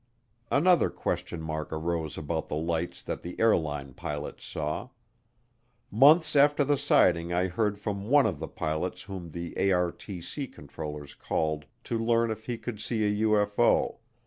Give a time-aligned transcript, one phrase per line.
[0.49, 4.89] Another question mark arose about the lights that the airline pilots saw.
[5.91, 11.13] Months after the sighting I heard from one of the pilots whom the ARTC controllers
[11.13, 13.97] called to learn if he could see a UFO.